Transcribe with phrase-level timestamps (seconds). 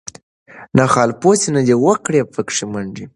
[0.77, 3.05] نه خالپوڅي نه دي وکړې پکښی منډي